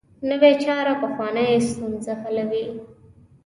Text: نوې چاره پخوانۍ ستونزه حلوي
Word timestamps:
نوې 0.29 0.51
چاره 0.63 0.93
پخوانۍ 1.01 1.51
ستونزه 1.69 2.13
حلوي 2.23 2.65